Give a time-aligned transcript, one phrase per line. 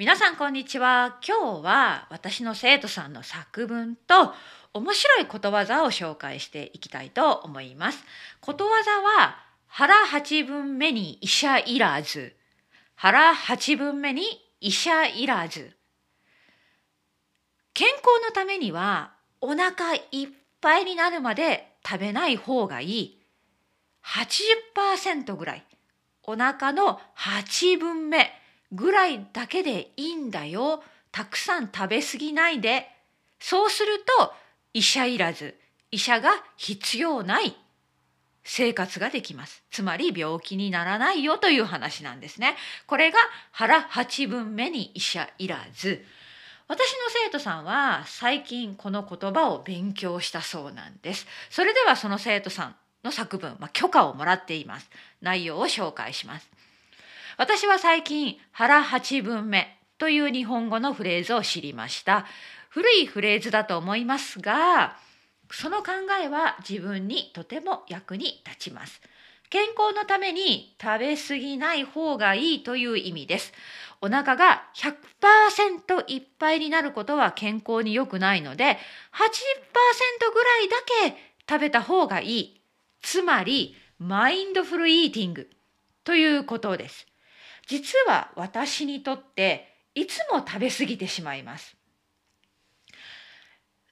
[0.00, 1.18] 皆さんこんにちは。
[1.22, 4.32] 今日は私の生徒さんの作文と
[4.72, 8.02] 面白いことわざを紹介していきたいと思います。
[8.40, 9.36] ことわざは
[9.66, 12.34] 腹八分目に医者いらず。
[12.94, 14.22] 腹八分目に
[14.62, 15.76] 医者いらず。
[17.74, 19.12] 健康のためには
[19.42, 20.28] お腹いっ
[20.62, 23.22] ぱいになるまで食べない方がいい。
[24.74, 25.66] 80%ぐらい。
[26.22, 28.39] お腹の8分目。
[28.72, 30.82] ぐらいだけでいいんだよ。
[31.12, 32.88] たくさん食べ過ぎないで。
[33.38, 34.32] そうすると
[34.72, 35.56] 医者いらず。
[35.90, 37.56] 医者が必要ない。
[38.44, 39.62] 生活ができます。
[39.70, 41.38] つまり病気にならないよ。
[41.38, 42.56] という話なんですね。
[42.86, 43.18] これが
[43.50, 46.04] 腹八分目に医者いらず。
[46.68, 51.26] 私の生徒さんは最近この言葉を勉強したそうなんです。
[51.50, 54.88] それではその生徒さんの作文、まあ、許可をもらっています。
[55.20, 56.48] 内容を紹介します。
[57.36, 62.26] 私は最近腹八分目という日本語のフレーズを知りました。
[62.68, 64.96] 古いフレーズだと思いますが
[65.50, 69.00] その考えは自分にとても役に立ちます。
[69.50, 73.52] 健康のために食べ過ぎない方がいいという意味です。
[74.00, 78.76] お腹が100%いっぱいになることは健康に良くないので80%
[80.32, 80.76] ぐらいだ
[81.10, 81.16] け
[81.48, 82.60] 食べた方がいい。
[83.02, 85.50] つまりマインドフルイーティング
[86.04, 87.09] ということです。
[87.70, 91.76] 実は私にとっていつも食べ過ぎてしまいます。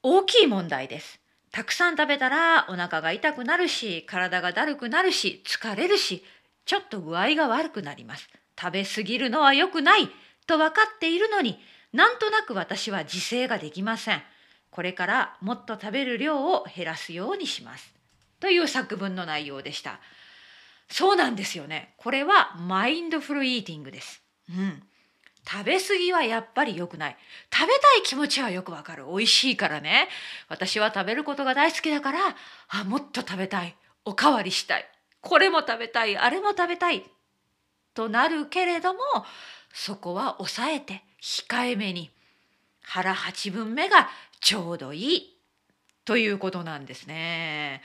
[0.00, 1.18] 大きい問題です。
[1.50, 6.22] たくさん食べたらお腹が痛くなるし体がだるくなるし疲れるし
[6.66, 8.28] ちょっと具合が悪くなります。
[8.56, 10.08] 食べ過ぎるのは良くない
[10.46, 11.58] と分かっているのに
[11.92, 14.22] なんとなく私は自制ができません。
[14.70, 17.92] これからもっと食べる量を減らすようにします。
[18.38, 19.98] という作文の内容でした。
[20.94, 21.92] そうなんですよね。
[21.96, 24.22] これはマインドフルイーティングです。
[24.48, 24.80] うん。
[25.44, 27.16] 食べ過ぎはやっぱり良くない。
[27.52, 29.06] 食べたい気持ちはよくわかる。
[29.06, 30.08] 美味しいからね。
[30.48, 32.20] 私は食べることが大好きだから、
[32.68, 33.74] あ、もっと食べたい。
[34.04, 34.88] おかわりしたい。
[35.20, 36.16] これも食べたい。
[36.16, 37.02] あれも食べたい。
[37.92, 39.00] となるけれども、
[39.72, 42.12] そこは抑えて控えめに
[42.82, 44.08] 腹八分目が
[44.38, 45.36] ちょうどいい
[46.04, 47.82] ということなんですね。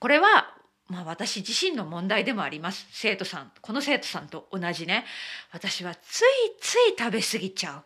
[0.00, 0.57] これは
[0.88, 2.86] まあ、私自身の問題でもあります。
[2.90, 5.04] 生徒さんこの生徒さんと同じね。
[5.52, 6.24] 私はつい
[6.60, 7.84] つい食べ過ぎちゃう。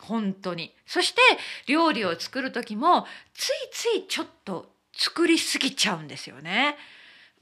[0.00, 0.74] 本当に。
[0.86, 1.20] そして
[1.66, 6.76] 料理を作る時もついついちょっと作りすぎちゃうんですよね。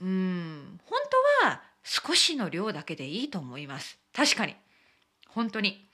[0.00, 0.80] うん。
[0.84, 0.98] 本
[1.42, 3.98] 当は少しの量だけでいいと思います。
[4.12, 4.56] 確かに。
[5.28, 5.86] 本当に。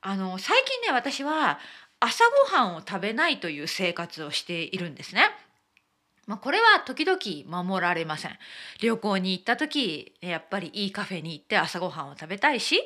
[0.00, 1.58] あの最近ね私は
[1.98, 5.22] 朝ごはんを食べないという生活をしているんですね。
[6.28, 7.18] まあ、これは時々
[7.64, 8.38] 守られません。
[8.82, 12.78] 旅行に行った時やっぱりいいカフェに行って朝ごはんを食べたいし、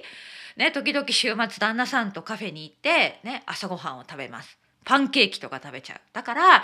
[0.56, 4.56] ね、時々週末旦那さんとカフェに行って、ね、朝ごはんを食べます。
[4.84, 6.00] パンケーキとか食べちゃう。
[6.12, 6.62] だから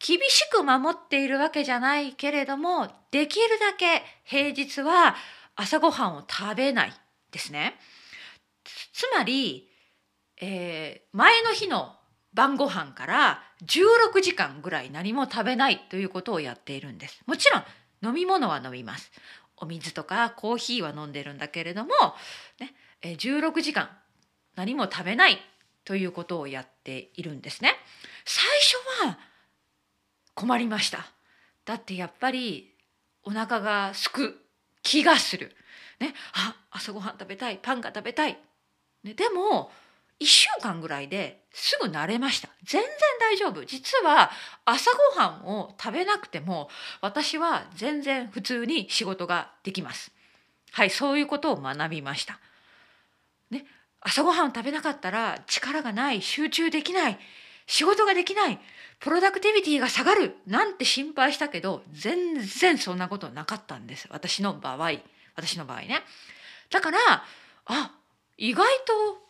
[0.00, 5.14] 厳しく守っているわけじゃないけれどもできるだけ平日は
[5.54, 6.92] 朝ごはんを食べない
[7.30, 7.78] ですね。
[8.92, 9.70] つまり、
[10.40, 11.94] えー、前の日の
[12.32, 17.20] 晩ご飯から16時間ぐらい何も食べないということをやっているんです。
[17.26, 17.64] もちろん
[18.02, 19.10] 飲み物は飲みます。
[19.56, 21.90] お水とかコーヒーは飲んでるんだけれども、
[22.58, 23.90] ね、16時間
[24.56, 25.38] 何も食べない
[25.84, 27.74] ということをやっているんですね。
[28.24, 29.18] 最初は
[30.34, 31.06] 困りました。
[31.64, 32.74] だってやっぱり
[33.22, 34.40] お腹がすく
[34.82, 35.54] 気がする。
[35.98, 38.38] ね、あ朝ごはん食べたいパンが食べたい。
[39.02, 39.70] ね、でも
[40.20, 42.48] 1週間ぐらいですぐ慣れました。
[42.62, 43.64] 全然大丈夫。
[43.64, 44.30] 実は
[44.64, 46.68] 朝ごはんを食べなくても
[47.00, 50.12] 私は全然普通に仕事ができます。
[50.72, 52.38] はいそういうことを学びました。
[53.50, 53.64] ね
[54.00, 57.18] 朝ごはんを食べなかったら力がない集中できない
[57.66, 58.60] 仕事ができない
[58.98, 64.06] プロダクティビティが下がるなんて心配したけど全然そんなことなかったんです。
[64.10, 64.92] 私の場合。
[65.34, 66.02] 私の場合ね。
[66.70, 66.98] だから
[67.66, 67.94] あ
[68.36, 69.29] 意外と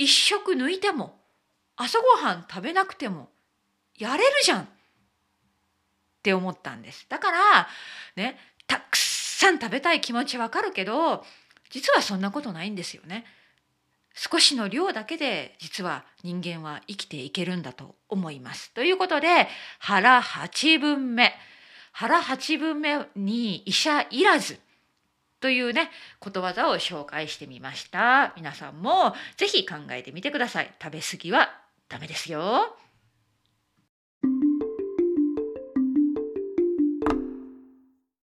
[0.00, 1.14] 一食抜いても
[1.76, 3.28] 朝ごはん食べなくても
[3.98, 4.66] やれるじゃんっ
[6.22, 7.04] て思ったんです。
[7.10, 7.68] だから
[8.16, 11.22] ねたくさん食べたい気持ちわかるけど
[11.68, 13.26] 実はそんなことないんですよね。
[14.14, 18.72] 少しの量だけで実は人間は生きていけるんだと思います。
[18.72, 19.48] ということで
[19.78, 21.30] 腹八分目
[21.92, 24.58] 腹八分目に医者いらず
[25.40, 28.32] というねことわざを紹介してみました。
[28.36, 30.72] 皆さんも是非考えてみてください。
[30.82, 31.50] 食べ過ぎは
[31.88, 32.76] ダメですよ。